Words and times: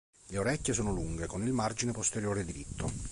Le 0.29 0.35
orecchie 0.39 0.73
sono 0.73 0.91
lunghe, 0.91 1.27
con 1.27 1.43
il 1.45 1.53
margine 1.53 1.91
posteriore 1.91 2.43
diritto. 2.43 2.91